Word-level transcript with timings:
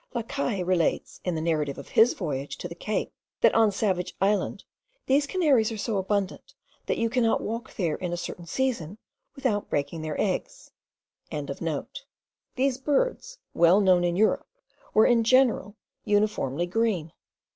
La 0.15 0.23
Caille 0.23 0.63
relates, 0.65 1.21
in 1.23 1.35
the 1.35 1.41
narrative 1.41 1.77
of 1.77 1.89
his 1.89 2.15
voyage 2.15 2.57
to 2.57 2.67
the 2.67 2.73
Cape, 2.73 3.13
that 3.41 3.53
on 3.53 3.71
Salvage 3.71 4.15
Island 4.19 4.63
these 5.05 5.27
canaries 5.27 5.71
are 5.71 5.77
so 5.77 5.97
abundant, 5.97 6.55
that 6.87 6.97
you 6.97 7.07
cannot 7.07 7.39
walk 7.39 7.75
there 7.75 7.97
in 7.97 8.11
a 8.11 8.17
certain 8.17 8.47
season 8.47 8.97
without 9.35 9.69
breaking 9.69 10.01
their 10.01 10.19
eggs.) 10.19 10.71
These 12.55 12.77
birds, 12.79 13.37
well 13.53 13.79
known 13.79 14.03
in 14.03 14.15
Europe, 14.15 14.47
were 14.95 15.05
in 15.05 15.23
general 15.23 15.75
uniformly 16.03 16.65
green. 16.65 17.11